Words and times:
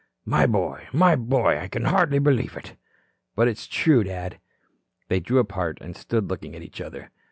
"My 0.25 0.47
boy, 0.47 0.87
my 0.91 1.15
boy. 1.15 1.59
I 1.59 1.67
can 1.67 1.85
hardly 1.85 2.17
believe 2.17 2.57
it." 2.57 2.75
"But 3.35 3.47
it's 3.47 3.67
true, 3.67 4.03
Dad." 4.03 4.39
They 5.09 5.19
drew 5.19 5.37
apart 5.37 5.77
and 5.79 5.95
stood 5.95 6.27
looking 6.27 6.55
at 6.55 6.63
each 6.63 6.81
other. 6.81 7.11